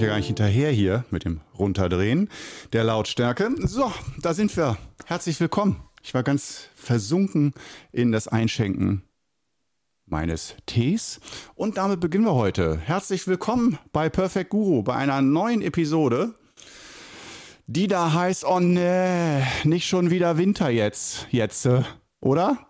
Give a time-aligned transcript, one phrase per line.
[0.00, 2.30] ich ja gar nicht hinterher hier mit dem Runterdrehen
[2.72, 3.50] der Lautstärke.
[3.58, 3.92] So,
[4.22, 4.78] da sind wir.
[5.04, 5.82] Herzlich willkommen.
[6.02, 7.52] Ich war ganz versunken
[7.92, 9.02] in das Einschenken
[10.06, 11.20] meines Tees.
[11.54, 12.78] Und damit beginnen wir heute.
[12.78, 16.34] Herzlich willkommen bei Perfect Guru, bei einer neuen Episode,
[17.66, 21.82] die da heißt, oh nee, nicht schon wieder Winter jetzt, jetzt, äh,
[22.20, 22.69] oder?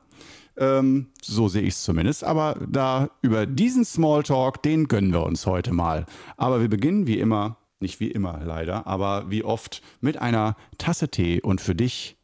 [0.60, 2.22] Ähm, so sehe ich es zumindest.
[2.22, 6.06] Aber da über diesen Smalltalk, den gönnen wir uns heute mal.
[6.36, 11.08] Aber wir beginnen wie immer, nicht wie immer leider, aber wie oft mit einer Tasse
[11.08, 12.18] Tee und für dich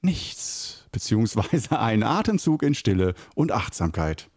[0.00, 4.30] nichts, beziehungsweise einen Atemzug in Stille und Achtsamkeit.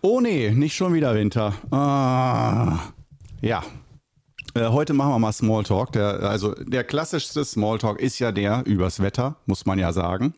[0.00, 1.54] Oh nee, nicht schon wieder Winter.
[1.70, 2.92] Ah,
[3.42, 3.62] ja.
[4.54, 5.92] Äh, heute machen wir mal Smalltalk.
[5.92, 10.34] Der, also der klassischste Smalltalk ist ja der übers Wetter, muss man ja sagen.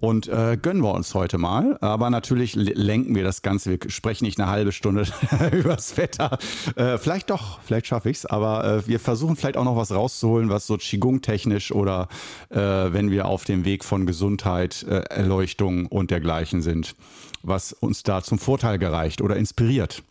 [0.00, 1.76] Und äh, gönnen wir uns heute mal.
[1.80, 3.70] Aber natürlich lenken wir das Ganze.
[3.70, 5.04] Wir sprechen nicht eine halbe Stunde
[5.52, 6.38] übers Wetter.
[6.76, 8.26] Äh, vielleicht doch, vielleicht schaffe ich es.
[8.26, 12.08] Aber äh, wir versuchen vielleicht auch noch was rauszuholen, was so Qigong-technisch oder
[12.50, 16.94] äh, wenn wir auf dem Weg von Gesundheit, äh, Erleuchtung und dergleichen sind,
[17.42, 20.02] was uns da zum Vorteil gereicht oder inspiriert.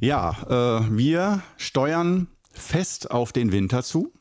[0.00, 4.12] Ja, äh, wir steuern fest auf den Winter zu.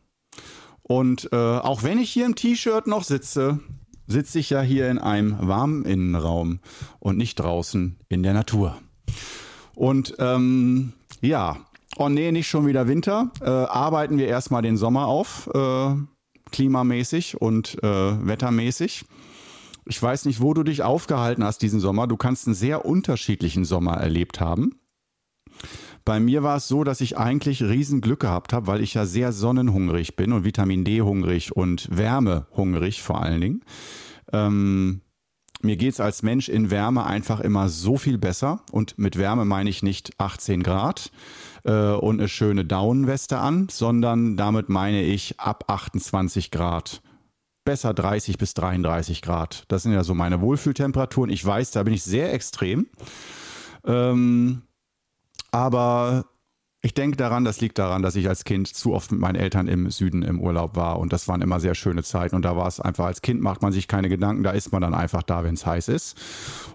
[0.84, 3.60] Und äh, auch wenn ich hier im T-Shirt noch sitze,
[4.06, 6.60] sitze ich ja hier in einem warmen Innenraum
[7.00, 8.78] und nicht draußen in der Natur.
[9.74, 10.92] Und ähm,
[11.22, 11.58] ja,
[11.96, 13.32] oh nee, nicht schon wieder Winter.
[13.40, 15.96] Äh, arbeiten wir erstmal den Sommer auf, äh,
[16.52, 19.06] klimamäßig und äh, wettermäßig.
[19.86, 22.06] Ich weiß nicht, wo du dich aufgehalten hast diesen Sommer.
[22.06, 24.79] Du kannst einen sehr unterschiedlichen Sommer erlebt haben.
[26.06, 29.06] Bei mir war es so, dass ich eigentlich riesen Glück gehabt habe, weil ich ja
[29.06, 33.62] sehr sonnenhungrig bin und Vitamin D hungrig und Wärme hungrig vor allen Dingen.
[34.32, 35.02] Ähm,
[35.62, 38.62] mir geht es als Mensch in Wärme einfach immer so viel besser.
[38.72, 41.12] Und mit Wärme meine ich nicht 18 Grad
[41.66, 47.02] äh, und eine schöne Daunenweste an, sondern damit meine ich ab 28 Grad.
[47.66, 49.66] Besser 30 bis 33 Grad.
[49.68, 51.30] Das sind ja so meine Wohlfühltemperaturen.
[51.30, 52.88] Ich weiß, da bin ich sehr extrem.
[53.86, 54.62] Ähm,
[55.52, 56.26] aber
[56.82, 59.68] ich denke daran, das liegt daran, dass ich als Kind zu oft mit meinen Eltern
[59.68, 62.68] im Süden im Urlaub war und das waren immer sehr schöne Zeiten und da war
[62.68, 65.44] es einfach, als Kind macht man sich keine Gedanken, da ist man dann einfach da,
[65.44, 66.18] wenn es heiß ist.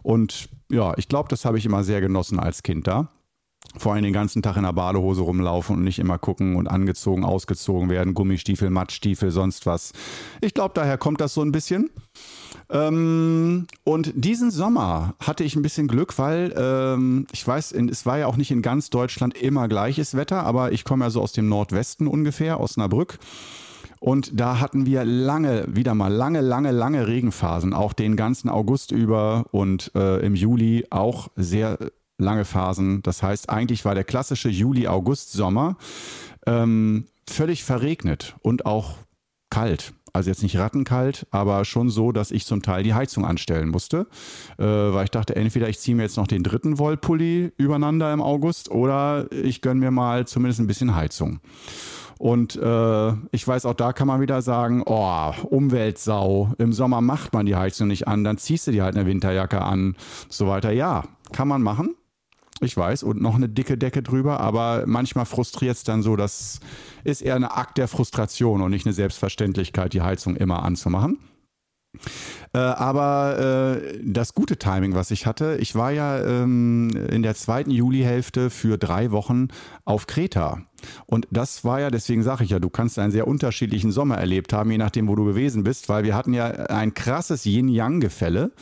[0.03, 3.09] Und ja, ich glaube, das habe ich immer sehr genossen als Kind da.
[3.77, 7.25] Vor allem den ganzen Tag in der Badehose rumlaufen und nicht immer gucken und angezogen,
[7.25, 9.93] ausgezogen werden, Gummistiefel, Mattstiefel, sonst was.
[10.41, 11.91] Ich glaube, daher kommt das so ein bisschen.
[12.71, 18.07] Ähm, und diesen Sommer hatte ich ein bisschen Glück, weil ähm, ich weiß, in, es
[18.07, 21.21] war ja auch nicht in ganz Deutschland immer gleiches Wetter, aber ich komme ja so
[21.21, 23.19] aus dem Nordwesten ungefähr, Osnabrück.
[23.99, 28.93] Und da hatten wir lange, wieder mal lange, lange, lange Regenphasen, auch den ganzen August
[28.93, 31.79] über und äh, im Juli auch sehr
[32.19, 33.03] lange Phasen.
[33.03, 35.77] Das heißt, eigentlich war der klassische Juli-August-Sommer
[36.47, 38.97] ähm, völlig verregnet und auch
[39.51, 39.93] kalt.
[40.13, 44.07] Also jetzt nicht rattenkalt, aber schon so, dass ich zum Teil die Heizung anstellen musste,
[44.59, 48.23] äh, weil ich dachte, entweder ich ziehe mir jetzt noch den dritten Wollpulli übereinander im
[48.23, 51.41] August oder ich gönne mir mal zumindest ein bisschen Heizung.
[52.19, 57.33] Und äh, ich weiß, auch da kann man wieder sagen, oh, Umweltsau, im Sommer macht
[57.33, 59.97] man die Heizung nicht an, dann ziehst du dir halt eine Winterjacke an,
[60.29, 60.71] so weiter.
[60.71, 61.03] Ja,
[61.33, 61.97] kann man machen.
[62.61, 66.61] Ich weiß, und noch eine dicke Decke drüber, aber manchmal frustriert es dann so, das
[67.03, 71.19] ist eher eine Akt der Frustration und nicht eine Selbstverständlichkeit, die Heizung immer anzumachen.
[72.53, 77.35] Äh, aber äh, das gute Timing, was ich hatte, ich war ja ähm, in der
[77.35, 79.49] zweiten Julihälfte für drei Wochen
[79.85, 80.63] auf Kreta.
[81.07, 84.53] Und das war ja, deswegen sage ich ja, du kannst einen sehr unterschiedlichen Sommer erlebt
[84.53, 88.53] haben, je nachdem, wo du gewesen bist, weil wir hatten ja ein krasses Yin-Yang-Gefälle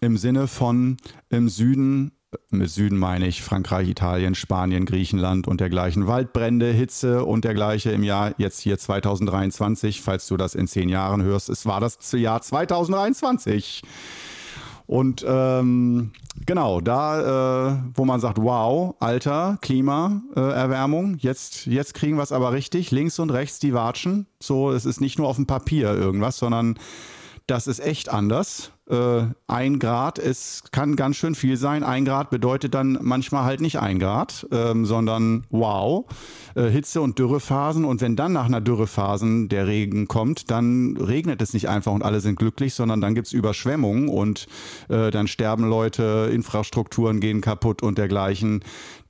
[0.00, 0.96] im Sinne von
[1.30, 2.12] im Süden
[2.50, 6.06] mit Süden meine ich Frankreich, Italien, Spanien, Griechenland und dergleichen.
[6.06, 11.22] Waldbrände, Hitze und dergleichen im Jahr jetzt hier 2023, falls du das in zehn Jahren
[11.22, 11.48] hörst.
[11.48, 13.82] Es war das Jahr 2023.
[14.86, 16.12] Und ähm,
[16.44, 22.32] genau, da, äh, wo man sagt, wow, Alter, Klimaerwärmung, äh, jetzt, jetzt kriegen wir es
[22.32, 24.26] aber richtig, links und rechts die Watschen.
[24.40, 26.78] So, es ist nicht nur auf dem Papier irgendwas, sondern
[27.46, 28.72] das ist echt anders.
[28.88, 31.82] Äh, ein Grad, es kann ganz schön viel sein.
[31.82, 36.04] Ein Grad bedeutet dann manchmal halt nicht ein Grad, ähm, sondern wow,
[36.54, 37.86] äh, Hitze- und Dürrephasen.
[37.86, 42.02] Und wenn dann nach einer Dürrephasen der Regen kommt, dann regnet es nicht einfach und
[42.02, 44.48] alle sind glücklich, sondern dann gibt es Überschwemmungen und
[44.90, 48.62] äh, dann sterben Leute, Infrastrukturen gehen kaputt und dergleichen.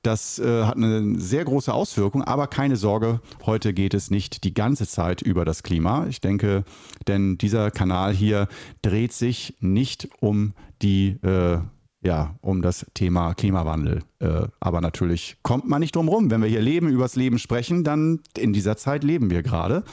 [0.05, 4.53] Das äh, hat eine sehr große Auswirkung, aber keine Sorge, heute geht es nicht die
[4.53, 6.05] ganze Zeit über das Klima.
[6.07, 6.63] Ich denke,
[7.07, 8.47] denn dieser Kanal hier
[8.83, 11.59] dreht sich nicht um die äh,
[12.05, 14.03] ja, um das Thema Klimawandel.
[14.19, 16.29] Äh, aber natürlich kommt man nicht drum rum.
[16.29, 19.83] Wenn wir hier leben, übers Leben sprechen, dann in dieser Zeit leben wir gerade.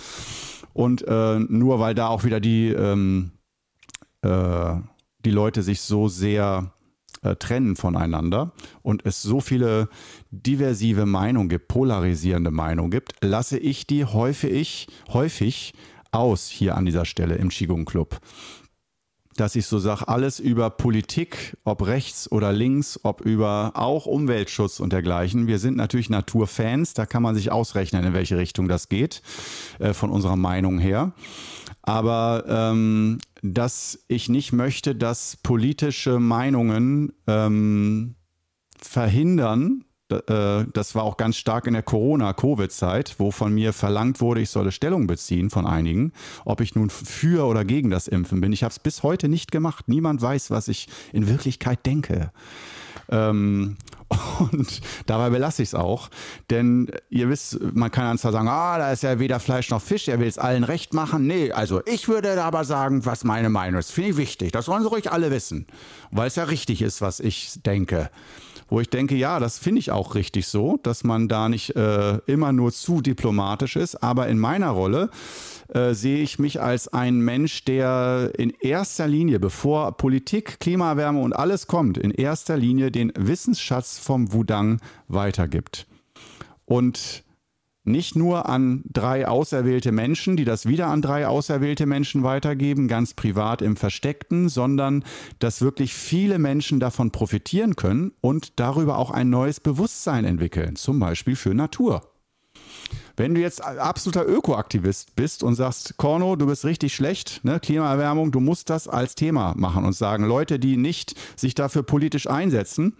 [0.75, 3.33] Und äh, nur weil da auch wieder die, ähm,
[4.21, 4.75] äh,
[5.25, 6.73] die Leute sich so sehr
[7.23, 8.53] äh, trennen voneinander
[8.83, 9.89] und es so viele
[10.31, 15.73] diversive Meinungen gibt, polarisierende Meinungen gibt, lasse ich die häufig, häufig
[16.11, 18.21] aus hier an dieser Stelle im Qigong Club.
[19.37, 24.81] Dass ich so sage, alles über Politik, ob rechts oder links, ob über auch Umweltschutz
[24.81, 25.47] und dergleichen.
[25.47, 29.23] Wir sind natürlich Naturfans, da kann man sich ausrechnen, in welche Richtung das geht,
[29.79, 31.13] äh, von unserer Meinung her
[31.83, 38.15] aber ähm, dass ich nicht möchte, dass politische Meinungen ähm,
[38.81, 39.85] verhindern,
[40.21, 44.73] das war auch ganz stark in der Corona-Covid-Zeit, wo von mir verlangt wurde, ich solle
[44.73, 46.13] Stellung beziehen von einigen,
[46.45, 48.53] ob ich nun für oder gegen das Impfen bin.
[48.53, 49.89] Ich habe es bis heute nicht gemacht.
[49.89, 52.31] Niemand weiß, was ich in Wirklichkeit denke.
[53.09, 53.77] Ähm,
[54.53, 56.11] und dabei belasse ich es auch.
[56.51, 59.83] Denn ihr wisst, man kann dann zwar sagen, ah, da ist ja weder Fleisch noch
[59.83, 61.27] Fisch, er will es allen recht machen.
[61.27, 63.93] Nee, also ich würde aber sagen, was meine Meinung ist.
[63.93, 64.53] Finde ich wichtig.
[64.53, 65.67] Das sollen sie ruhig alle wissen.
[66.11, 68.11] Weil es ja richtig ist, was ich denke
[68.73, 72.17] wo ich denke, ja, das finde ich auch richtig so, dass man da nicht äh,
[72.25, 74.03] immer nur zu diplomatisch ist.
[74.03, 75.11] Aber in meiner Rolle
[75.69, 81.35] äh, sehe ich mich als ein Mensch, der in erster Linie, bevor Politik, Klimaerwärme und
[81.35, 85.87] alles kommt, in erster Linie den Wissensschatz vom Wudang weitergibt.
[86.65, 87.25] Und
[87.85, 93.15] nicht nur an drei auserwählte Menschen, die das wieder an drei auserwählte Menschen weitergeben, ganz
[93.15, 95.05] privat im Versteckten, sondern
[95.39, 100.99] dass wirklich viele Menschen davon profitieren können und darüber auch ein neues Bewusstsein entwickeln, zum
[101.01, 102.09] Beispiel für Natur.
[103.17, 108.33] Wenn du jetzt absoluter Ökoaktivist bist und sagst, Korno, du bist richtig schlecht, ne, Klimaerwärmung,
[108.33, 112.97] du musst das als Thema machen und sagen, Leute, die nicht sich dafür politisch einsetzen,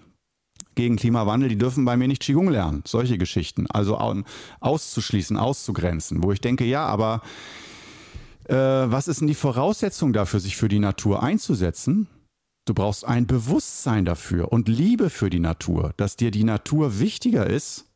[0.75, 2.83] gegen Klimawandel, die dürfen bei mir nicht Qigong lernen.
[2.87, 3.67] Solche Geschichten.
[3.69, 3.99] Also
[4.61, 6.23] auszuschließen, auszugrenzen.
[6.23, 7.23] Wo ich denke, ja, aber
[8.49, 12.09] äh, was ist denn die Voraussetzung dafür, sich für die Natur einzusetzen?
[12.65, 17.47] Du brauchst ein Bewusstsein dafür und Liebe für die Natur, dass dir die Natur wichtiger
[17.47, 17.87] ist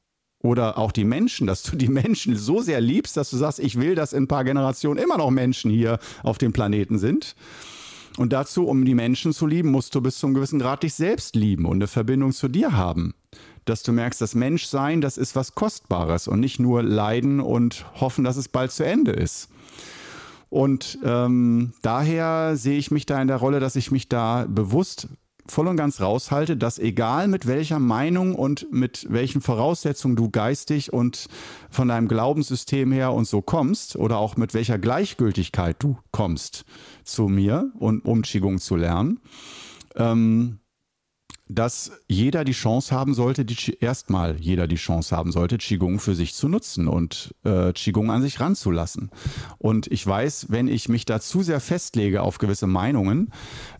[0.42, 3.78] oder auch die Menschen, dass du die Menschen so sehr liebst, dass du sagst, ich
[3.78, 7.36] will, dass in ein paar Generationen immer noch Menschen hier auf dem Planeten sind.
[8.16, 10.94] Und dazu, um die Menschen zu lieben, musst du bis zu einem gewissen Grad dich
[10.94, 13.14] selbst lieben und eine Verbindung zu dir haben.
[13.64, 18.24] Dass du merkst, das Menschsein, das ist was Kostbares und nicht nur leiden und hoffen,
[18.24, 19.48] dass es bald zu Ende ist.
[20.48, 25.08] Und ähm, daher sehe ich mich da in der Rolle, dass ich mich da bewusst
[25.48, 30.92] voll und ganz raushalte, dass egal mit welcher Meinung und mit welchen Voraussetzungen du geistig
[30.92, 31.26] und
[31.70, 36.64] von deinem Glaubenssystem her und so kommst oder auch mit welcher Gleichgültigkeit du kommst
[37.04, 39.20] zu mir und um Qigong zu lernen,
[39.96, 40.58] ähm,
[41.48, 46.14] dass jeder die Chance haben sollte, die, erstmal jeder die Chance haben sollte, Qigong für
[46.14, 49.10] sich zu nutzen und äh, Qigong an sich ranzulassen.
[49.58, 53.30] Und ich weiß, wenn ich mich da zu sehr festlege auf gewisse Meinungen,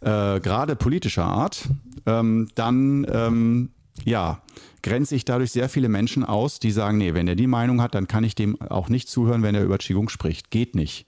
[0.01, 1.69] äh, gerade politischer Art,
[2.07, 3.71] ähm, dann ähm,
[4.05, 4.43] ja,
[4.83, 7.95] grenze ich dadurch sehr viele Menschen aus, die sagen, nee, wenn er die Meinung hat,
[7.95, 10.51] dann kann ich dem auch nicht zuhören, wenn er über Qigong spricht.
[10.51, 11.07] Geht nicht.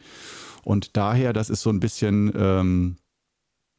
[0.64, 2.96] Und daher, das ist so ein bisschen ähm,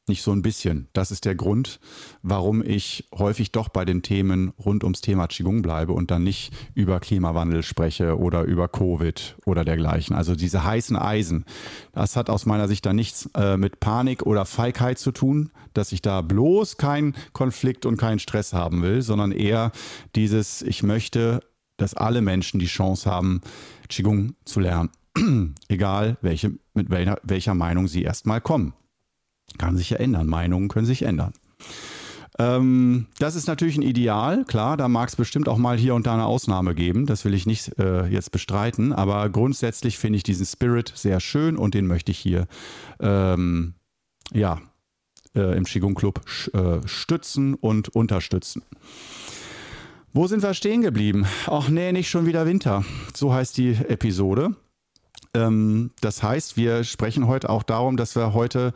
[0.09, 0.89] nicht so ein bisschen.
[0.93, 1.79] Das ist der Grund,
[2.21, 6.51] warum ich häufig doch bei den Themen rund ums Thema Qigong bleibe und dann nicht
[6.73, 10.15] über Klimawandel spreche oder über Covid oder dergleichen.
[10.15, 11.45] Also diese heißen Eisen,
[11.93, 15.91] das hat aus meiner Sicht dann nichts äh, mit Panik oder Feigheit zu tun, dass
[15.91, 19.71] ich da bloß keinen Konflikt und keinen Stress haben will, sondern eher
[20.15, 21.41] dieses, ich möchte,
[21.77, 23.41] dass alle Menschen die Chance haben,
[23.87, 24.89] Qigong zu lernen.
[25.67, 28.73] Egal, welche, mit welcher, welcher Meinung sie erstmal kommen.
[29.57, 30.27] Kann sich ja ändern.
[30.27, 31.33] Meinungen können sich ändern.
[32.39, 36.07] Ähm, das ist natürlich ein Ideal, klar, da mag es bestimmt auch mal hier und
[36.07, 40.23] da eine Ausnahme geben, das will ich nicht äh, jetzt bestreiten, aber grundsätzlich finde ich
[40.23, 42.47] diesen Spirit sehr schön und den möchte ich hier
[43.01, 43.73] ähm,
[44.31, 44.61] ja,
[45.35, 46.21] äh, im Qigong Club
[46.53, 48.63] äh, stützen und unterstützen.
[50.13, 51.27] Wo sind wir stehen geblieben?
[51.45, 52.83] Ach nee, nicht schon wieder Winter.
[53.13, 54.55] So heißt die Episode.
[55.35, 58.73] Ähm, das heißt, wir sprechen heute auch darum, dass wir heute,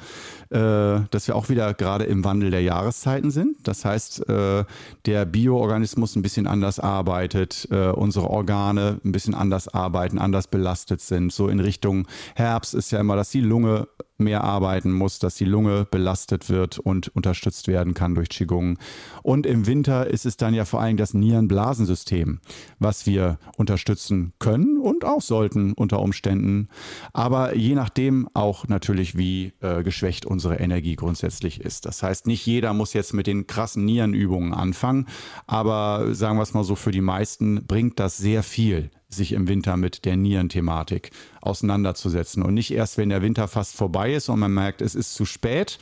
[0.49, 3.67] äh, dass wir auch wieder gerade im Wandel der Jahreszeiten sind.
[3.67, 4.63] Das heißt, äh,
[5.05, 11.01] der Bioorganismus ein bisschen anders arbeitet, äh, unsere Organe ein bisschen anders arbeiten, anders belastet
[11.01, 11.33] sind.
[11.33, 13.87] So in Richtung Herbst ist ja immer, dass die Lunge
[14.23, 18.77] mehr arbeiten muss, dass die Lunge belastet wird und unterstützt werden kann durch Qigong.
[19.21, 22.39] Und im Winter ist es dann ja vor allem das Nierenblasensystem,
[22.79, 26.69] was wir unterstützen können und auch sollten unter Umständen.
[27.13, 31.85] Aber je nachdem auch natürlich, wie äh, geschwächt unsere Energie grundsätzlich ist.
[31.85, 35.07] Das heißt, nicht jeder muss jetzt mit den krassen Nierenübungen anfangen,
[35.47, 39.47] aber sagen wir es mal so, für die meisten bringt das sehr viel sich im
[39.47, 42.43] Winter mit der Nierenthematik auseinanderzusetzen.
[42.43, 45.25] Und nicht erst, wenn der Winter fast vorbei ist und man merkt, es ist zu
[45.25, 45.79] spät,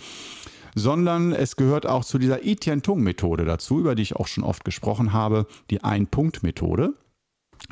[0.76, 5.14] sondern es gehört auch zu dieser Itian-Tung-Methode dazu, über die ich auch schon oft gesprochen
[5.14, 6.94] habe, die Ein-Punkt-Methode,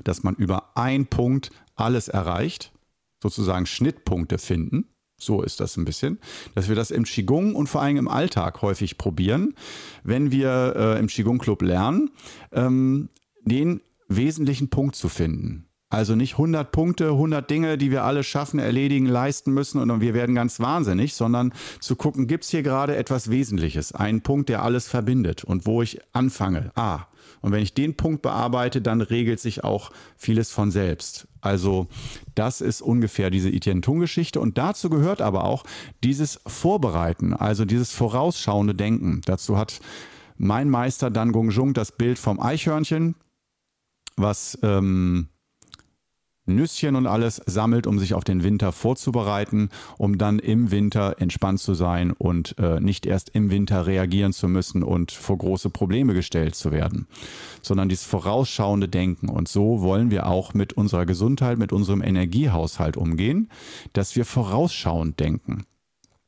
[0.03, 2.71] dass man über ein Punkt alles erreicht,
[3.21, 4.85] sozusagen Schnittpunkte finden.
[5.17, 6.19] So ist das ein bisschen,
[6.55, 9.53] dass wir das im Qigong und vor allem im Alltag häufig probieren,
[10.03, 12.11] wenn wir äh, im Qigong Club lernen,
[12.53, 13.09] ähm,
[13.41, 15.69] den wesentlichen Punkt zu finden.
[15.91, 20.13] Also nicht 100 Punkte, 100 Dinge, die wir alle schaffen, erledigen, leisten müssen und wir
[20.13, 24.61] werden ganz wahnsinnig, sondern zu gucken, gibt es hier gerade etwas Wesentliches, einen Punkt, der
[24.61, 26.71] alles verbindet und wo ich anfange.
[26.75, 27.07] Ah,
[27.41, 31.27] und wenn ich den Punkt bearbeite, dann regelt sich auch vieles von selbst.
[31.41, 31.87] Also
[32.35, 35.63] das ist ungefähr diese Itian-Tung-Geschichte und dazu gehört aber auch
[36.03, 39.21] dieses Vorbereiten, also dieses vorausschauende Denken.
[39.25, 39.79] Dazu hat
[40.37, 43.15] mein Meister Dan Gong Jung das Bild vom Eichhörnchen
[44.19, 45.29] was ähm,
[46.49, 51.59] Nüsschen und alles sammelt, um sich auf den Winter vorzubereiten, um dann im Winter entspannt
[51.59, 56.13] zu sein und äh, nicht erst im Winter reagieren zu müssen und vor große Probleme
[56.13, 57.07] gestellt zu werden,
[57.61, 59.29] sondern dieses vorausschauende Denken.
[59.29, 63.49] Und so wollen wir auch mit unserer Gesundheit, mit unserem Energiehaushalt umgehen,
[63.93, 65.65] dass wir vorausschauend denken.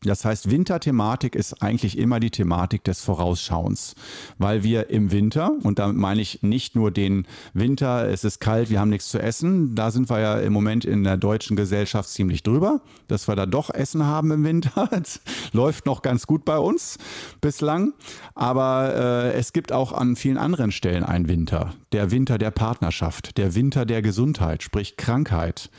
[0.04, 3.94] Das heißt, Winterthematik ist eigentlich immer die Thematik des Vorausschauens,
[4.40, 8.72] weil wir im Winter, und damit meine ich nicht nur den Winter, es ist kalt,
[8.72, 12.10] wir haben nichts zu essen, da sind wir ja im Moment in der deutschen Gesellschaft
[12.10, 14.90] ziemlich drüber, dass wir da doch Essen haben im Winter.
[15.02, 15.22] Das
[15.54, 16.98] läuft noch ganz gut bei uns
[17.40, 17.94] bislang,
[18.36, 21.74] aber äh, es gibt auch an vielen anderen Stellen einen Winter.
[21.92, 25.70] Der Winter der Partnerschaft, der Winter der Gesundheit, sprich Krankheit.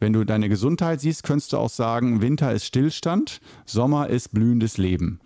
[0.00, 4.78] Wenn du deine Gesundheit siehst, könntest du auch sagen, Winter ist Stillstand, Sommer ist blühendes
[4.78, 5.20] Leben.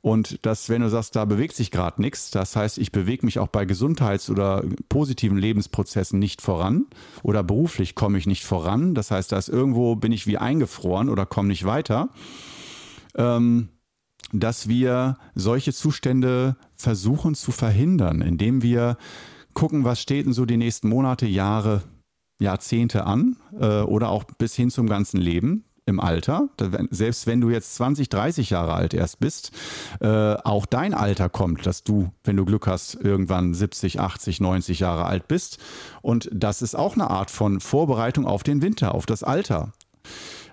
[0.00, 3.38] Und das, wenn du sagst, da bewegt sich gerade nichts, das heißt, ich bewege mich
[3.38, 6.86] auch bei Gesundheits- oder positiven Lebensprozessen nicht voran
[7.22, 8.96] oder beruflich komme ich nicht voran.
[8.96, 12.08] Das heißt, da ist irgendwo bin ich wie eingefroren oder komme nicht weiter.
[13.14, 13.68] Ähm,
[14.32, 18.96] dass wir solche Zustände versuchen zu verhindern, indem wir
[19.54, 21.82] gucken, was steht denn so die nächsten Monate, Jahre,
[22.42, 26.48] Jahrzehnte an äh, oder auch bis hin zum ganzen Leben im Alter,
[26.90, 29.50] selbst wenn du jetzt 20, 30 Jahre alt erst bist,
[30.00, 34.78] äh, auch dein Alter kommt, dass du, wenn du Glück hast, irgendwann 70, 80, 90
[34.78, 35.58] Jahre alt bist.
[36.00, 39.72] Und das ist auch eine Art von Vorbereitung auf den Winter, auf das Alter.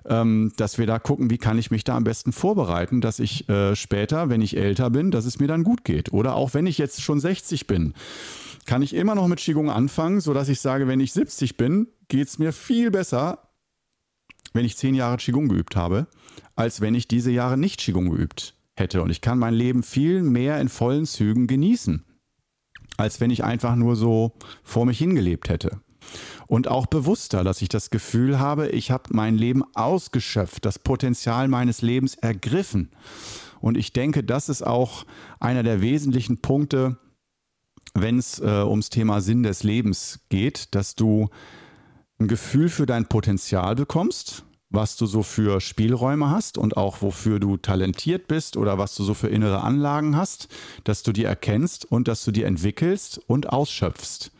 [0.09, 3.47] Ähm, dass wir da gucken, wie kann ich mich da am besten vorbereiten, dass ich
[3.47, 6.11] äh, später, wenn ich älter bin, dass es mir dann gut geht.
[6.11, 7.93] Oder auch wenn ich jetzt schon 60 bin
[8.69, 12.27] kann ich immer noch mit Qigong anfangen, sodass ich sage, wenn ich 70 bin, geht
[12.27, 13.49] es mir viel besser,
[14.53, 16.05] wenn ich zehn Jahre Qigong geübt habe,
[16.55, 19.01] als wenn ich diese Jahre nicht Qigong geübt hätte.
[19.01, 22.05] Und ich kann mein Leben viel mehr in vollen Zügen genießen,
[22.97, 25.81] als wenn ich einfach nur so vor mich hingelebt hätte.
[26.47, 31.47] Und auch bewusster, dass ich das Gefühl habe, ich habe mein Leben ausgeschöpft, das Potenzial
[31.47, 32.89] meines Lebens ergriffen.
[33.61, 35.05] Und ich denke, das ist auch
[35.39, 36.97] einer der wesentlichen Punkte,
[37.93, 41.29] wenn es äh, ums Thema Sinn des Lebens geht, dass du
[42.19, 47.39] ein Gefühl für dein Potenzial bekommst, was du so für Spielräume hast und auch wofür
[47.39, 50.47] du talentiert bist oder was du so für innere Anlagen hast,
[50.83, 54.31] dass du die erkennst und dass du die entwickelst und ausschöpfst.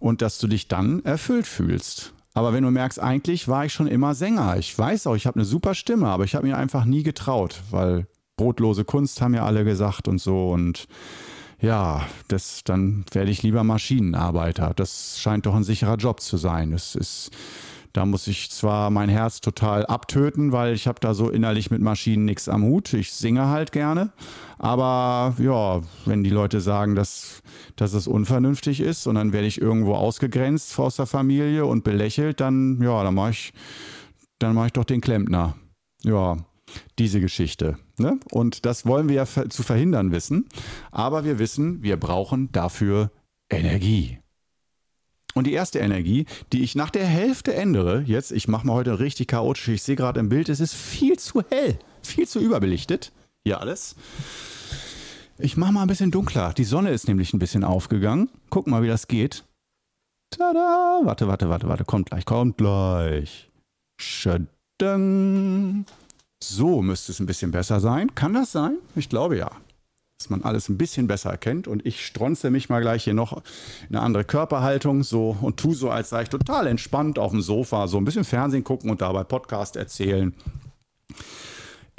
[0.00, 2.12] Und dass du dich dann erfüllt fühlst.
[2.34, 4.56] Aber wenn du merkst, eigentlich war ich schon immer Sänger.
[4.56, 7.62] Ich weiß auch, ich habe eine super Stimme, aber ich habe mir einfach nie getraut,
[7.70, 10.88] weil brotlose Kunst haben ja alle gesagt und so und
[11.60, 14.72] ja, das, dann werde ich lieber Maschinenarbeiter.
[14.74, 16.72] Das scheint doch ein sicherer Job zu sein.
[16.72, 17.30] Es ist,
[17.92, 21.80] da muss ich zwar mein Herz total abtöten, weil ich habe da so innerlich mit
[21.80, 22.92] Maschinen nichts am Hut.
[22.92, 24.12] Ich singe halt gerne.
[24.58, 27.42] Aber ja, wenn die Leute sagen, dass,
[27.76, 32.40] dass es unvernünftig ist und dann werde ich irgendwo ausgegrenzt aus der Familie und belächelt,
[32.40, 33.52] dann ja, dann mache ich,
[34.38, 35.56] dann mache ich doch den Klempner.
[36.02, 36.36] Ja,
[36.98, 37.76] diese Geschichte.
[37.98, 38.20] Ne?
[38.30, 40.48] Und das wollen wir ja zu verhindern wissen.
[40.92, 43.10] Aber wir wissen, wir brauchen dafür
[43.50, 44.19] Energie.
[45.34, 48.98] Und die erste Energie, die ich nach der Hälfte ändere, jetzt, ich mache mal heute
[48.98, 53.12] richtig chaotisch, ich sehe gerade im Bild, es ist viel zu hell, viel zu überbelichtet,
[53.44, 53.94] hier alles.
[55.38, 56.52] Ich mache mal ein bisschen dunkler.
[56.52, 58.28] Die Sonne ist nämlich ein bisschen aufgegangen.
[58.50, 59.44] Guck mal, wie das geht.
[60.30, 61.00] Tada!
[61.02, 61.84] Warte, warte, warte, warte.
[61.84, 63.48] Kommt gleich, kommt gleich.
[64.00, 65.86] Schadang.
[66.42, 68.14] So müsste es ein bisschen besser sein.
[68.14, 68.76] Kann das sein?
[68.96, 69.50] Ich glaube ja.
[70.20, 71.66] Dass man alles ein bisschen besser erkennt.
[71.66, 73.40] Und ich stronze mich mal gleich hier noch
[73.88, 77.40] in eine andere Körperhaltung so und tu so, als sei ich total entspannt auf dem
[77.40, 80.34] Sofa, so ein bisschen Fernsehen gucken und dabei Podcast erzählen.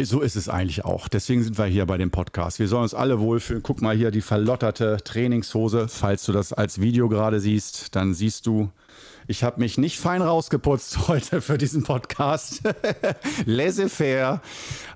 [0.04, 1.08] So ist es eigentlich auch.
[1.08, 2.60] Deswegen sind wir hier bei dem Podcast.
[2.60, 3.62] Wir sollen uns alle wohlfühlen.
[3.62, 5.88] Guck mal hier die verlotterte Trainingshose.
[5.88, 8.70] Falls du das als Video gerade siehst, dann siehst du,
[9.28, 12.62] ich habe mich nicht fein rausgeputzt heute für diesen Podcast.
[13.46, 14.42] Laissez-faire.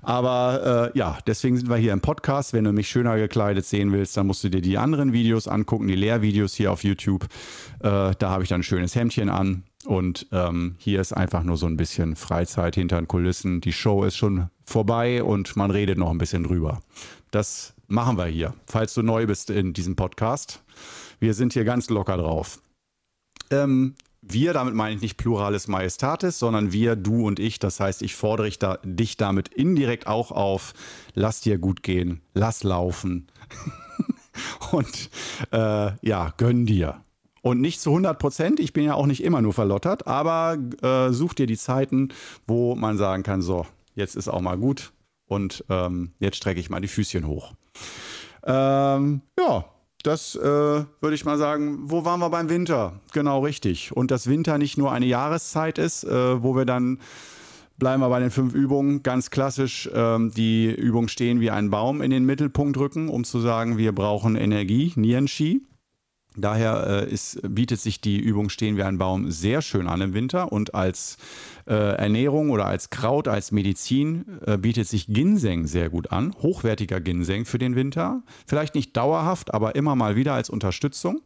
[0.01, 2.53] Aber äh, ja, deswegen sind wir hier im Podcast.
[2.53, 5.87] Wenn du mich schöner gekleidet sehen willst, dann musst du dir die anderen Videos angucken,
[5.87, 7.25] die Lehrvideos hier auf YouTube.
[7.79, 9.63] Äh, da habe ich dann ein schönes Hemdchen an.
[9.85, 13.61] Und ähm, hier ist einfach nur so ein bisschen Freizeit hinter den Kulissen.
[13.61, 16.81] Die Show ist schon vorbei und man redet noch ein bisschen drüber.
[17.31, 20.63] Das machen wir hier, falls du neu bist in diesem Podcast.
[21.19, 22.61] Wir sind hier ganz locker drauf.
[23.51, 23.95] Ähm,
[24.27, 27.59] wir, damit meine ich nicht Pluralis Majestatis, sondern wir, du und ich.
[27.59, 30.73] Das heißt, ich fordere ich da, dich damit indirekt auch auf,
[31.13, 33.27] lass dir gut gehen, lass laufen.
[34.71, 35.09] und
[35.51, 37.04] äh, ja, gönn dir.
[37.45, 41.13] Und nicht zu 100 Prozent, ich bin ja auch nicht immer nur verlottert, aber äh,
[41.13, 42.09] such dir die Zeiten,
[42.47, 44.93] wo man sagen kann, so, jetzt ist auch mal gut
[45.27, 47.53] und ähm, jetzt strecke ich mal die Füßchen hoch.
[48.47, 49.65] Ähm, ja,
[50.01, 52.99] das äh, würde ich mal sagen, wo waren wir beim Winter?
[53.13, 53.95] Genau richtig.
[53.95, 56.97] Und dass Winter nicht nur eine Jahreszeit ist, äh, wo wir dann,
[57.77, 62.01] bleiben wir bei den fünf Übungen, ganz klassisch ähm, die Übung stehen wie ein Baum
[62.01, 65.61] in den Mittelpunkt rücken, um zu sagen, wir brauchen Energie, Nieren-Ski.
[66.37, 70.13] Daher äh, ist, bietet sich die Übung Stehen wie ein Baum sehr schön an im
[70.13, 71.17] Winter und als
[71.67, 76.33] äh, Ernährung oder als Kraut, als Medizin äh, bietet sich Ginseng sehr gut an.
[76.41, 78.23] Hochwertiger Ginseng für den Winter.
[78.45, 81.21] Vielleicht nicht dauerhaft, aber immer mal wieder als Unterstützung.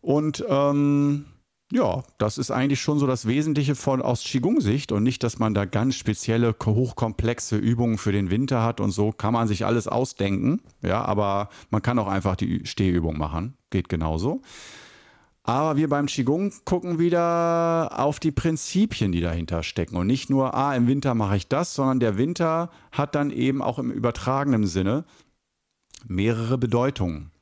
[0.00, 1.26] Und ähm,
[1.72, 5.54] ja, das ist eigentlich schon so das Wesentliche von aus Qigong-Sicht und nicht, dass man
[5.54, 9.88] da ganz spezielle, hochkomplexe Übungen für den Winter hat und so kann man sich alles
[9.88, 10.60] ausdenken.
[10.82, 13.56] Ja, aber man kann auch einfach die Stehübung machen.
[13.74, 14.40] Geht genauso.
[15.42, 19.96] Aber wir beim Qigong gucken wieder auf die Prinzipien, die dahinter stecken.
[19.96, 23.62] Und nicht nur, ah, im Winter mache ich das, sondern der Winter hat dann eben
[23.62, 25.04] auch im übertragenen Sinne
[26.06, 27.32] mehrere Bedeutungen.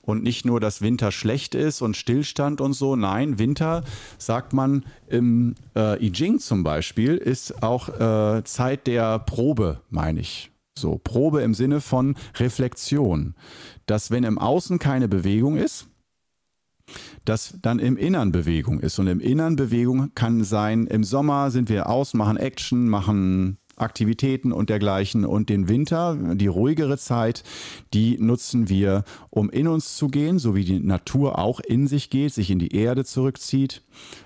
[0.00, 2.96] Und nicht nur, dass Winter schlecht ist und Stillstand und so.
[2.96, 3.84] Nein, Winter,
[4.18, 10.18] sagt man im äh, I Ching zum Beispiel, ist auch äh, Zeit der Probe, meine
[10.18, 10.50] ich.
[10.78, 13.34] So, Probe im Sinne von Reflexion.
[13.86, 15.88] Dass wenn im Außen keine Bewegung ist,
[17.24, 18.98] dass dann im Innern Bewegung ist.
[18.98, 24.52] Und im Innern Bewegung kann sein, im Sommer sind wir aus, machen Action, machen Aktivitäten
[24.52, 25.24] und dergleichen.
[25.24, 27.42] Und den Winter, die ruhigere Zeit,
[27.92, 32.08] die nutzen wir, um in uns zu gehen, so wie die Natur auch in sich
[32.08, 33.82] geht, sich in die Erde zurückzieht,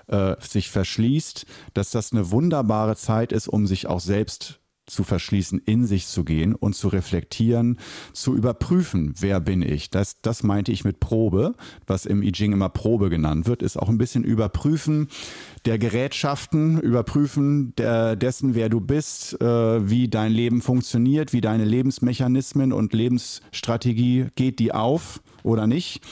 [0.07, 5.63] äh, sich verschließt, dass das eine wunderbare Zeit ist, um sich auch selbst zu verschließen,
[5.65, 7.79] in sich zu gehen und zu reflektieren,
[8.13, 9.91] zu überprüfen, wer bin ich.
[9.91, 11.55] Das, das meinte ich mit Probe,
[11.87, 15.09] was im I Ching immer Probe genannt wird, ist auch ein bisschen überprüfen
[15.65, 21.65] der Gerätschaften, überprüfen der, dessen, wer du bist, äh, wie dein Leben funktioniert, wie deine
[21.65, 26.03] Lebensmechanismen und Lebensstrategie, geht die auf oder nicht.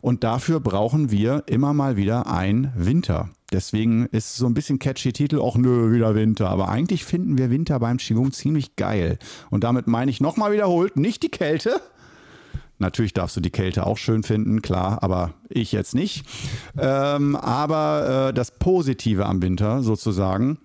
[0.00, 3.30] Und dafür brauchen wir immer mal wieder ein Winter.
[3.52, 6.48] Deswegen ist so ein bisschen catchy Titel, auch nö, wieder Winter.
[6.48, 9.18] Aber eigentlich finden wir Winter beim Qigong ziemlich geil.
[9.50, 11.80] Und damit meine ich nochmal wiederholt, nicht die Kälte.
[12.78, 16.24] Natürlich darfst du die Kälte auch schön finden, klar, aber ich jetzt nicht.
[16.76, 20.58] Ähm, aber äh, das Positive am Winter sozusagen,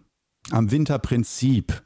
[0.49, 1.83] am Winterprinzip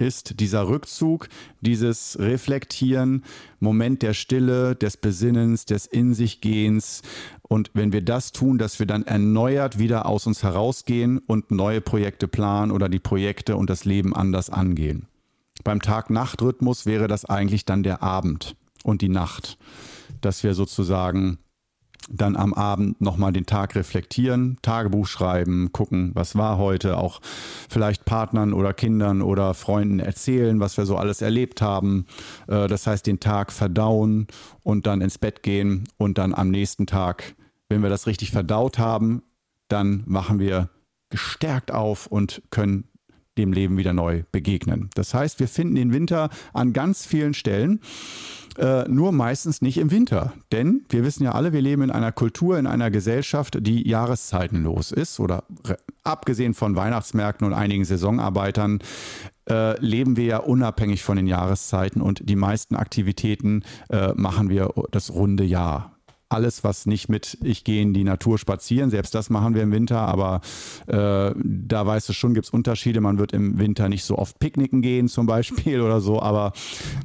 [0.00, 1.28] ist dieser Rückzug,
[1.60, 3.24] dieses Reflektieren,
[3.58, 7.02] Moment der Stille, des Besinnens, des In sich Gehens.
[7.42, 11.80] Und wenn wir das tun, dass wir dann erneuert wieder aus uns herausgehen und neue
[11.80, 15.06] Projekte planen oder die Projekte und das Leben anders angehen.
[15.62, 19.58] Beim Tag-Nacht-Rhythmus wäre das eigentlich dann der Abend und die Nacht,
[20.22, 21.38] dass wir sozusagen
[22.08, 27.20] dann am Abend nochmal den Tag reflektieren, Tagebuch schreiben, gucken, was war heute, auch
[27.68, 32.06] vielleicht Partnern oder Kindern oder Freunden erzählen, was wir so alles erlebt haben.
[32.48, 34.26] Äh, das heißt, den Tag verdauen
[34.62, 37.34] und dann ins Bett gehen und dann am nächsten Tag,
[37.68, 39.22] wenn wir das richtig verdaut haben,
[39.68, 40.70] dann machen wir
[41.10, 42.89] gestärkt auf und können
[43.40, 44.90] dem Leben wieder neu begegnen.
[44.94, 47.80] Das heißt, wir finden den Winter an ganz vielen Stellen
[48.58, 50.32] äh, nur meistens nicht im Winter.
[50.52, 54.92] Denn wir wissen ja alle, wir leben in einer Kultur, in einer Gesellschaft, die jahreszeitenlos
[54.92, 55.44] ist oder
[56.04, 58.80] abgesehen von Weihnachtsmärkten und einigen Saisonarbeitern
[59.48, 64.72] äh, leben wir ja unabhängig von den Jahreszeiten und die meisten Aktivitäten äh, machen wir
[64.90, 65.96] das runde Jahr
[66.30, 69.72] alles, was nicht mit ich gehe in die Natur spazieren, selbst das machen wir im
[69.72, 70.40] Winter, aber
[70.86, 73.00] äh, da weißt du schon, gibt es Unterschiede.
[73.00, 76.52] Man wird im Winter nicht so oft picknicken gehen zum Beispiel oder so, aber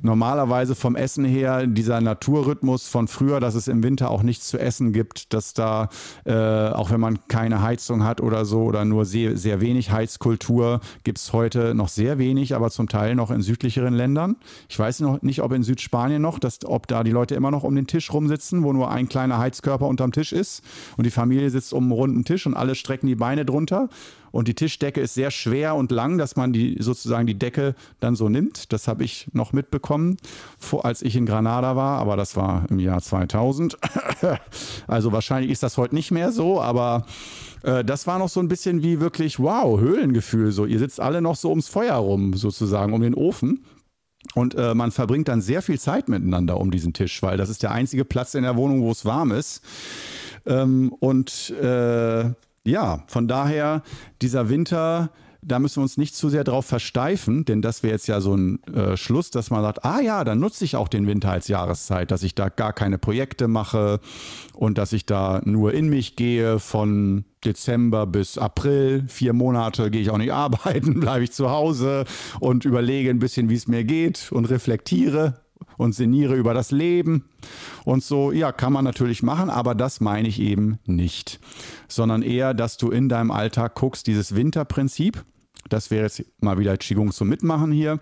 [0.04, 4.60] normalerweise vom Essen her, dieser Naturrhythmus von früher, dass es im Winter auch nichts zu
[4.60, 5.90] essen gibt, dass da,
[6.26, 10.82] äh, auch wenn man keine Heizung hat oder so oder nur sehr, sehr wenig Heizkultur,
[11.04, 14.36] gibt es heute noch sehr wenig, aber zum Teil noch in südlicheren Ländern.
[14.70, 17.64] Ich weiß noch nicht, ob in Südspanien noch, dass, ob da die Leute immer noch
[17.64, 20.62] um den Tisch rumsitzen, wo nur ein kleiner Heizkörper unterm Tisch ist
[20.98, 23.88] und die Familie sitzt um einen runden Tisch und alle strecken die Beine drunter
[24.32, 28.18] und die Tischdecke ist sehr schwer und lang, dass man die sozusagen die Decke dann
[28.18, 28.74] so nimmt.
[28.74, 30.18] Das habe ich noch mitbekommen,
[30.84, 33.78] als ich in Granada war, aber das war im Jahr 2000.
[34.88, 37.06] also wahrscheinlich ist das heute nicht mehr so, aber
[37.64, 40.52] äh, das war noch so ein bisschen wie wirklich, wow, Höhlengefühl.
[40.52, 43.64] So, ihr sitzt alle noch so ums Feuer rum, sozusagen, um den Ofen.
[44.36, 47.64] Und äh, man verbringt dann sehr viel Zeit miteinander um diesen Tisch, weil das ist
[47.64, 49.64] der einzige Platz in der Wohnung, wo es warm ist.
[50.46, 52.26] Ähm, und äh,
[52.66, 53.82] ja, von daher,
[54.22, 55.10] dieser Winter,
[55.48, 58.36] da müssen wir uns nicht zu sehr drauf versteifen, denn das wäre jetzt ja so
[58.36, 61.48] ein äh, Schluss, dass man sagt, ah ja, dann nutze ich auch den Winter als
[61.48, 64.00] Jahreszeit, dass ich da gar keine Projekte mache
[64.54, 70.02] und dass ich da nur in mich gehe von Dezember bis April, vier Monate gehe
[70.02, 72.06] ich auch nicht arbeiten, bleibe ich zu Hause
[72.40, 75.46] und überlege ein bisschen, wie es mir geht und reflektiere
[75.78, 77.26] und sinniere über das Leben.
[77.84, 81.40] Und so, ja, kann man natürlich machen, aber das meine ich eben nicht.
[81.88, 85.24] Sondern eher, dass du in deinem Alltag guckst, dieses Winterprinzip,
[85.70, 88.00] das wäre jetzt mal wieder Qigong zum Mitmachen hier.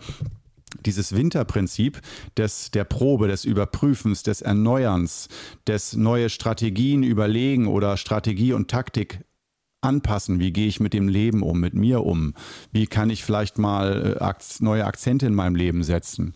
[0.85, 2.01] Dieses Winterprinzip
[2.35, 5.27] des, der Probe, des Überprüfens, des Erneuerns,
[5.67, 9.23] des neue Strategien überlegen oder Strategie und Taktik
[9.83, 10.39] anpassen?
[10.39, 12.33] Wie gehe ich mit dem Leben um, mit mir um?
[12.71, 16.33] Wie kann ich vielleicht mal äh, neue Akzente in meinem Leben setzen?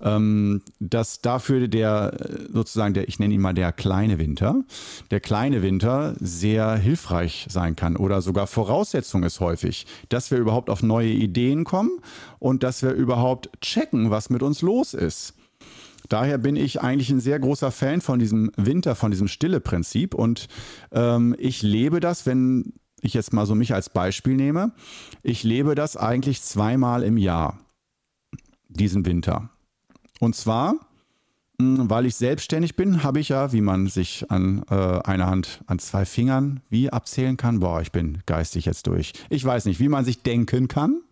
[0.00, 4.62] Ähm, dass dafür der äh, sozusagen der, ich nenne ihn mal der kleine Winter,
[5.10, 10.70] der kleine Winter sehr hilfreich sein kann oder sogar Voraussetzung ist häufig, dass wir überhaupt
[10.70, 12.00] auf neue Ideen kommen
[12.38, 15.34] und dass wir überhaupt checken, was mit uns los ist.
[16.10, 20.12] Daher bin ich eigentlich ein sehr großer Fan von diesem Winter, von diesem Stille-Prinzip.
[20.12, 20.48] Und
[20.90, 24.72] ähm, ich lebe das, wenn ich jetzt mal so mich als Beispiel nehme,
[25.22, 27.58] ich lebe das eigentlich zweimal im Jahr,
[28.68, 29.50] diesen Winter.
[30.20, 30.74] Und zwar,
[31.60, 35.60] hm, weil ich selbstständig bin, habe ich ja, wie man sich an äh, einer Hand,
[35.66, 37.60] an zwei Fingern, wie abzählen kann.
[37.60, 39.12] Boah, ich bin geistig jetzt durch.
[39.28, 41.02] Ich weiß nicht, wie man sich denken kann.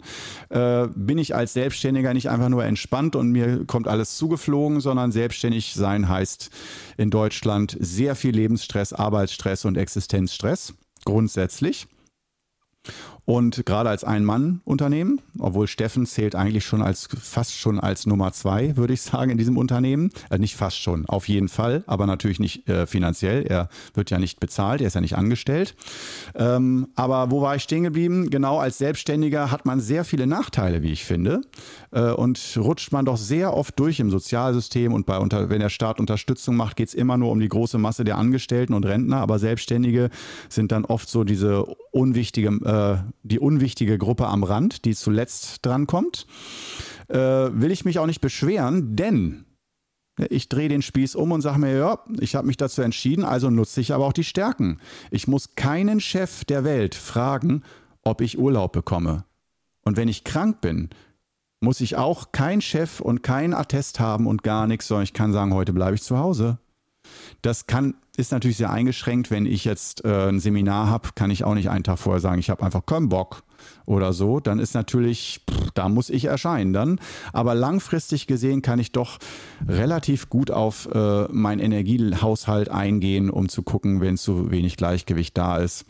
[0.48, 5.12] Äh, bin ich als Selbstständiger nicht einfach nur entspannt und mir kommt alles zugeflogen, sondern
[5.12, 6.50] selbstständig sein heißt
[6.96, 10.74] in Deutschland sehr viel Lebensstress, Arbeitsstress und Existenzstress
[11.08, 11.88] grundsätzlich.
[13.28, 18.74] Und gerade als Ein-Mann-Unternehmen, obwohl Steffen zählt eigentlich schon als fast schon als Nummer zwei,
[18.78, 20.08] würde ich sagen, in diesem Unternehmen.
[20.30, 23.42] Also nicht fast schon, auf jeden Fall, aber natürlich nicht äh, finanziell.
[23.42, 25.74] Er wird ja nicht bezahlt, er ist ja nicht angestellt.
[26.36, 28.30] Ähm, aber wo war ich stehen geblieben?
[28.30, 31.42] Genau als Selbstständiger hat man sehr viele Nachteile, wie ich finde.
[31.90, 35.68] Äh, und rutscht man doch sehr oft durch im Sozialsystem und bei unter, wenn der
[35.68, 39.18] Staat Unterstützung macht, geht es immer nur um die große Masse der Angestellten und Rentner.
[39.18, 40.08] Aber Selbstständige
[40.48, 46.26] sind dann oft so diese unwichtige äh, die unwichtige Gruppe am Rand, die zuletzt drankommt,
[47.08, 49.44] äh, will ich mich auch nicht beschweren, denn
[50.30, 53.50] ich drehe den Spieß um und sage mir, ja, ich habe mich dazu entschieden, also
[53.50, 54.80] nutze ich aber auch die Stärken.
[55.10, 57.62] Ich muss keinen Chef der Welt fragen,
[58.02, 59.24] ob ich Urlaub bekomme.
[59.82, 60.90] Und wenn ich krank bin,
[61.60, 65.32] muss ich auch keinen Chef und keinen Attest haben und gar nichts, sondern ich kann
[65.32, 66.58] sagen, heute bleibe ich zu Hause.
[67.42, 69.30] Das kann, ist natürlich sehr eingeschränkt.
[69.30, 72.40] Wenn ich jetzt äh, ein Seminar habe, kann ich auch nicht einen Tag vorher sagen,
[72.40, 73.44] ich habe einfach keinen Bock
[73.86, 74.40] oder so.
[74.40, 77.00] Dann ist natürlich, pff, da muss ich erscheinen dann.
[77.32, 79.18] Aber langfristig gesehen kann ich doch
[79.66, 85.58] relativ gut auf äh, meinen Energiehaushalt eingehen, um zu gucken, wenn zu wenig Gleichgewicht da
[85.58, 85.86] ist,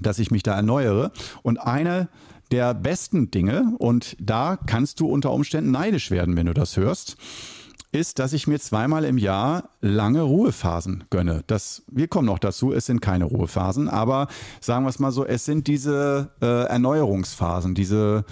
[0.00, 1.12] dass ich mich da erneuere.
[1.42, 2.08] Und eine
[2.50, 7.16] der besten Dinge, und da kannst du unter Umständen neidisch werden, wenn du das hörst,
[7.94, 11.44] ist, dass ich mir zweimal im Jahr lange Ruhephasen gönne.
[11.46, 14.28] Das, wir kommen noch dazu, es sind keine Ruhephasen, aber
[14.60, 18.24] sagen wir es mal so, es sind diese äh, Erneuerungsphasen, diese,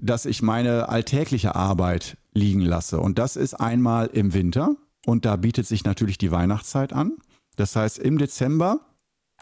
[0.00, 3.00] dass ich meine alltägliche Arbeit liegen lasse.
[3.00, 7.16] Und das ist einmal im Winter und da bietet sich natürlich die Weihnachtszeit an.
[7.56, 8.80] Das heißt, im Dezember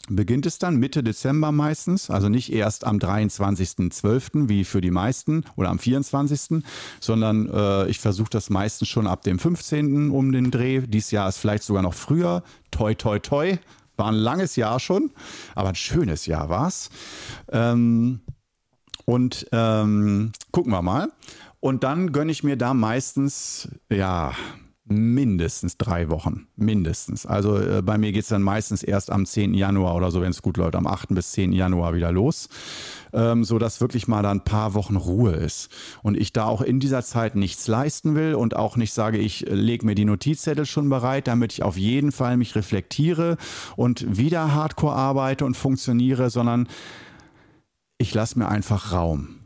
[0.08, 4.48] beginnt es dann Mitte Dezember meistens, also nicht erst am 23.12.
[4.48, 6.62] wie für die meisten oder am 24.,
[7.00, 10.10] sondern äh, ich versuche das meistens schon ab dem 15.
[10.10, 10.80] um den Dreh.
[10.86, 12.42] Dieses Jahr ist vielleicht sogar noch früher.
[12.70, 13.58] Toi, toi, toi.
[13.96, 15.10] War ein langes Jahr schon,
[15.54, 16.88] aber ein schönes Jahr war es.
[17.52, 18.20] Ähm,
[19.04, 21.12] und ähm, gucken wir mal.
[21.60, 24.32] Und dann gönne ich mir da meistens, ja,
[24.90, 26.48] mindestens drei Wochen.
[26.56, 27.24] Mindestens.
[27.24, 29.54] Also äh, bei mir geht es dann meistens erst am 10.
[29.54, 31.08] Januar oder so, wenn es gut läuft, am 8.
[31.10, 31.52] bis 10.
[31.52, 32.48] Januar wieder los.
[33.12, 35.70] Ähm, so dass wirklich mal da ein paar Wochen Ruhe ist.
[36.02, 39.40] Und ich da auch in dieser Zeit nichts leisten will und auch nicht sage, ich
[39.48, 43.36] lege mir die Notizzettel schon bereit, damit ich auf jeden Fall mich reflektiere
[43.76, 46.68] und wieder hardcore arbeite und funktioniere, sondern
[47.98, 49.39] ich lasse mir einfach Raum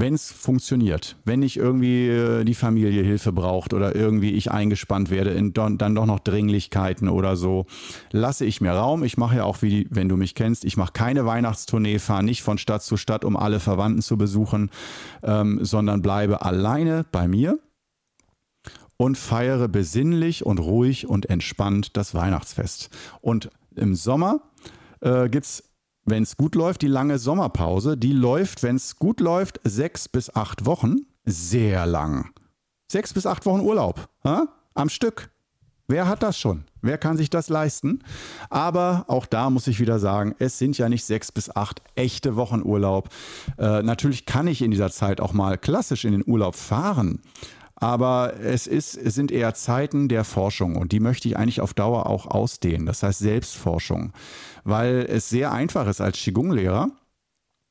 [0.00, 5.10] wenn es funktioniert, wenn nicht irgendwie äh, die Familie Hilfe braucht oder irgendwie ich eingespannt
[5.10, 7.66] werde in dann doch noch Dringlichkeiten oder so,
[8.10, 9.04] lasse ich mir Raum.
[9.04, 12.42] Ich mache ja auch, wie wenn du mich kennst, ich mache keine Weihnachtstournee, fahre nicht
[12.42, 14.70] von Stadt zu Stadt, um alle Verwandten zu besuchen,
[15.22, 17.58] ähm, sondern bleibe alleine bei mir
[18.96, 22.90] und feiere besinnlich und ruhig und entspannt das Weihnachtsfest.
[23.20, 24.40] Und im Sommer
[25.00, 25.69] äh, gibt es
[26.04, 30.34] wenn es gut läuft, die lange Sommerpause, die läuft, wenn es gut läuft, sechs bis
[30.34, 31.06] acht Wochen.
[31.24, 32.30] Sehr lang.
[32.90, 34.08] Sechs bis acht Wochen Urlaub.
[34.24, 34.48] Ha?
[34.74, 35.30] Am Stück.
[35.86, 36.64] Wer hat das schon?
[36.82, 38.04] Wer kann sich das leisten?
[38.48, 42.36] Aber auch da muss ich wieder sagen, es sind ja nicht sechs bis acht echte
[42.36, 43.08] Wochen Urlaub.
[43.58, 47.20] Äh, natürlich kann ich in dieser Zeit auch mal klassisch in den Urlaub fahren.
[47.80, 52.06] Aber es, ist, sind eher Zeiten der Forschung und die möchte ich eigentlich auf Dauer
[52.06, 52.86] auch ausdehnen.
[52.86, 54.12] Das heißt Selbstforschung,
[54.64, 56.90] weil es sehr einfach ist als Qigong-Lehrer,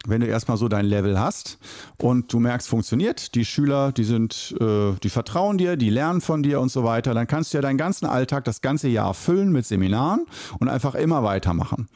[0.08, 1.60] wenn du erstmal so dein Level hast
[1.98, 6.41] und du merkst, funktioniert, die Schüler, die sind, äh, die vertrauen dir, die lernen von
[6.41, 9.52] dir und so weiter, dann kannst du ja deinen ganzen Alltag das ganze Jahr füllen
[9.52, 10.26] mit Seminaren
[10.60, 11.89] und einfach immer weitermachen.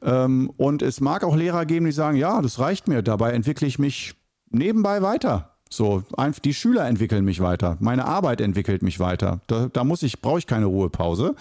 [0.00, 3.66] Ähm, und es mag auch Lehrer geben, die sagen, ja, das reicht mir, dabei entwickle
[3.66, 4.14] ich mich
[4.50, 5.56] nebenbei weiter.
[5.72, 6.02] So,
[6.44, 9.40] die Schüler entwickeln mich weiter, meine Arbeit entwickelt mich weiter.
[9.46, 11.36] Da, da muss ich, brauche ich keine Ruhepause.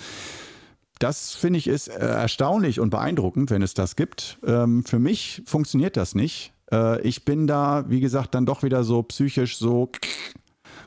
[0.99, 4.37] Das finde ich ist äh, erstaunlich und beeindruckend, wenn es das gibt.
[4.45, 6.53] Ähm, für mich funktioniert das nicht.
[6.71, 9.89] Äh, ich bin da, wie gesagt, dann doch wieder so psychisch so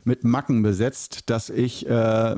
[0.04, 2.36] mit Macken besetzt, dass ich äh,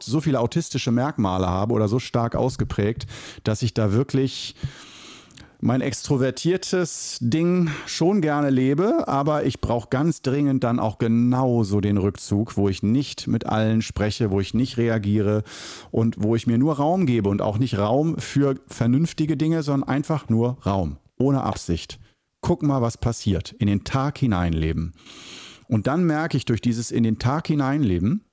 [0.00, 3.06] so viele autistische Merkmale habe oder so stark ausgeprägt,
[3.44, 4.54] dass ich da wirklich
[5.62, 11.98] mein extrovertiertes Ding schon gerne lebe, aber ich brauche ganz dringend dann auch genauso den
[11.98, 15.42] Rückzug, wo ich nicht mit allen spreche, wo ich nicht reagiere
[15.90, 19.88] und wo ich mir nur Raum gebe und auch nicht Raum für vernünftige Dinge, sondern
[19.88, 21.98] einfach nur Raum, ohne Absicht.
[22.40, 23.52] Guck mal, was passiert.
[23.52, 24.94] In den Tag hineinleben.
[25.68, 28.24] Und dann merke ich durch dieses in den Tag hineinleben,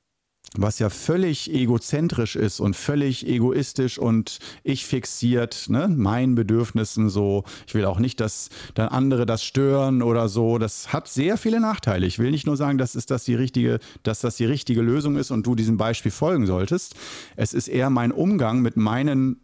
[0.56, 7.44] was ja völlig egozentrisch ist und völlig egoistisch und ich fixiert, ne, meinen Bedürfnissen so.
[7.68, 10.58] Ich will auch nicht, dass dann andere das stören oder so.
[10.58, 12.08] Das hat sehr viele Nachteile.
[12.08, 15.18] Ich will nicht nur sagen, dass, ist das die richtige, dass das die richtige Lösung
[15.18, 16.96] ist und du diesem Beispiel folgen solltest.
[17.36, 19.42] Es ist eher mein Umgang mit meinen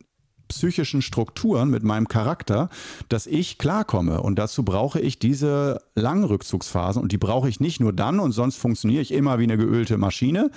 [0.54, 2.70] psychischen Strukturen, mit meinem Charakter,
[3.10, 4.22] dass ich klarkomme.
[4.22, 7.02] Und dazu brauche ich diese langen Rückzugsphasen.
[7.02, 9.98] Und die brauche ich nicht nur dann und sonst funktioniere ich immer wie eine geölte
[9.98, 10.52] Maschine,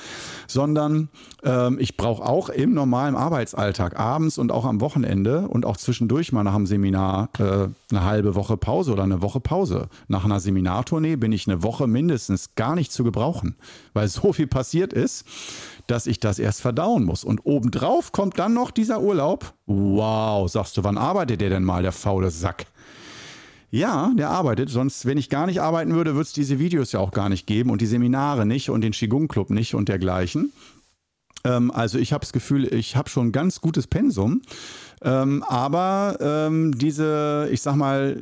[0.47, 1.09] sondern
[1.43, 6.33] ähm, ich brauche auch im normalen Arbeitsalltag, abends und auch am Wochenende und auch zwischendurch
[6.33, 9.89] mal nach dem Seminar äh, eine halbe Woche Pause oder eine Woche Pause.
[10.09, 13.57] Nach einer Seminartournee bin ich eine Woche mindestens gar nicht zu gebrauchen,
[13.95, 15.25] weil so viel passiert ist
[15.87, 17.25] dass ich das erst verdauen muss.
[17.25, 19.55] Und obendrauf kommt dann noch dieser Urlaub.
[19.89, 22.67] Wow, sagst du, wann arbeitet der denn mal, der faule Sack?
[23.71, 24.69] Ja, der arbeitet.
[24.69, 27.47] Sonst, wenn ich gar nicht arbeiten würde, würde es diese Videos ja auch gar nicht
[27.47, 30.53] geben und die Seminare nicht und den Qigong Club nicht und dergleichen.
[31.45, 34.43] Ähm, also ich habe das Gefühl, ich habe schon ein ganz gutes Pensum.
[35.03, 38.17] Ähm, aber ähm, diese, ich sag mal,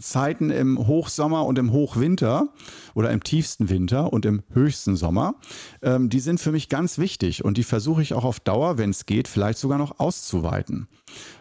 [0.00, 2.48] Zeiten im Hochsommer und im Hochwinter
[2.94, 5.34] oder im tiefsten Winter und im höchsten Sommer,
[5.82, 8.90] ähm, die sind für mich ganz wichtig und die versuche ich auch auf Dauer, wenn
[8.90, 10.88] es geht, vielleicht sogar noch auszuweiten.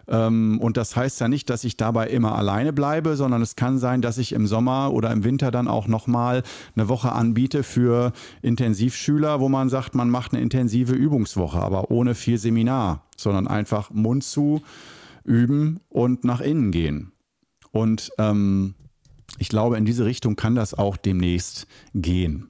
[0.08, 3.78] Ähm, und das heißt ja nicht, dass ich dabei immer alleine bleibe, sondern es kann
[3.78, 6.44] sein, dass ich im Sommer oder im Winter dann auch nochmal
[6.76, 12.16] eine Woche anbiete für Intensivschüler, wo man sagt, man macht eine intensive Übungswoche, aber ohne
[12.16, 14.62] viel Seminar sondern einfach Mund zu
[15.24, 17.12] üben und nach innen gehen.
[17.72, 18.76] Und ähm,
[19.38, 22.50] ich glaube, in diese Richtung kann das auch demnächst gehen.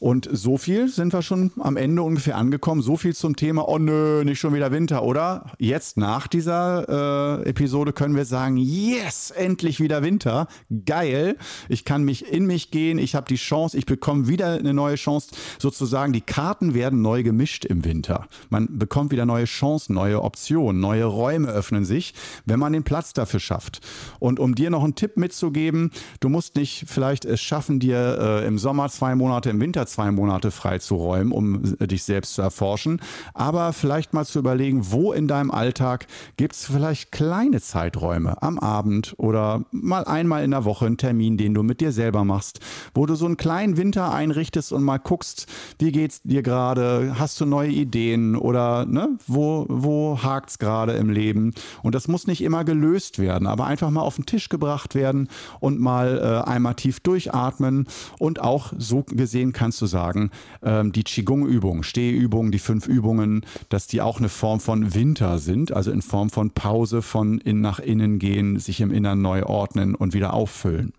[0.00, 2.80] Und so viel sind wir schon am Ende ungefähr angekommen.
[2.80, 5.52] So viel zum Thema, oh nö, nicht schon wieder Winter, oder?
[5.58, 10.48] Jetzt nach dieser äh, Episode können wir sagen, yes, endlich wieder Winter.
[10.86, 11.36] Geil.
[11.68, 12.98] Ich kann mich in mich gehen.
[12.98, 15.32] Ich habe die Chance, ich bekomme wieder eine neue Chance.
[15.58, 18.26] Sozusagen, die Karten werden neu gemischt im Winter.
[18.48, 22.14] Man bekommt wieder neue Chancen, neue Optionen, neue Räume öffnen sich,
[22.46, 23.82] wenn man den Platz dafür schafft.
[24.18, 28.46] Und um dir noch einen Tipp mitzugeben, du musst nicht vielleicht es schaffen, dir äh,
[28.46, 33.00] im Sommer zwei Monate, im Winter zwei Monate freizuräumen, um äh, dich selbst zu erforschen.
[33.34, 38.58] Aber vielleicht mal zu überlegen, wo in deinem Alltag gibt es vielleicht kleine Zeiträume am
[38.58, 42.60] Abend oder mal einmal in der Woche einen Termin, den du mit dir selber machst,
[42.94, 45.46] wo du so einen kleinen Winter einrichtest und mal guckst,
[45.78, 51.10] wie geht's dir gerade, hast du neue Ideen oder ne, wo, wo es gerade im
[51.10, 51.52] Leben?
[51.82, 55.28] Und das muss nicht immer gelöst werden, aber einfach mal auf den Tisch gebracht werden
[55.60, 57.86] und mal äh, einmal tief durchatmen
[58.18, 60.30] und auch so gesehen kannst du sagen,
[60.62, 65.72] ähm, die Qigong-Übungen, Stehübungen, die fünf Übungen, dass die auch eine Form von Winter sind,
[65.72, 69.94] also in Form von Pause, von in nach innen gehen, sich im Innern neu ordnen
[69.94, 70.92] und wieder auffüllen.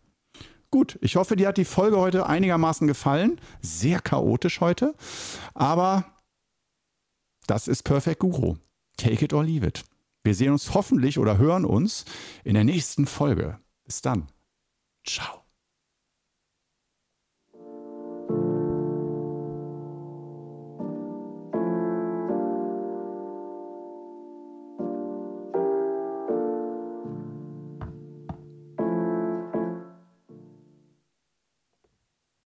[0.69, 3.41] Gut, ich hoffe, dir hat die Folge heute einigermaßen gefallen.
[3.61, 4.95] Sehr chaotisch heute,
[5.53, 6.05] aber
[7.45, 8.55] das ist Perfect Guru.
[8.95, 9.83] Take it or leave it.
[10.23, 12.05] Wir sehen uns hoffentlich oder hören uns
[12.43, 13.59] in der nächsten Folge.
[13.83, 14.27] Bis dann.
[15.05, 15.40] Ciao.